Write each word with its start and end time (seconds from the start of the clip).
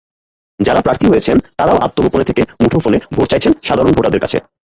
যাঁরা 0.59 0.81
প্রার্থী 0.81 1.05
হয়েছেন, 1.09 1.37
তাঁরাও 1.57 1.77
আত্মগোপনে 1.77 2.25
থেকে 2.25 2.41
মুঠোফোনে 2.61 2.97
ভোট 3.13 3.25
চাইছেন 3.31 3.51
সাধারণ 3.63 3.91
ভোটারদের 3.91 4.23
কাছে। 4.23 4.37